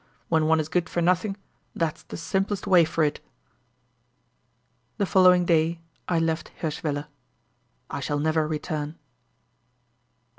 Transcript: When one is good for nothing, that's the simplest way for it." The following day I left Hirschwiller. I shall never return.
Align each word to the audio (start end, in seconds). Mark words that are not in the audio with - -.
When 0.29 0.47
one 0.47 0.59
is 0.59 0.67
good 0.67 0.89
for 0.89 0.99
nothing, 0.99 1.37
that's 1.75 2.01
the 2.01 2.17
simplest 2.17 2.65
way 2.65 2.85
for 2.85 3.03
it." 3.03 3.19
The 4.97 5.05
following 5.05 5.45
day 5.45 5.79
I 6.09 6.17
left 6.17 6.49
Hirschwiller. 6.59 7.05
I 7.87 7.99
shall 7.99 8.17
never 8.17 8.47
return. 8.47 8.97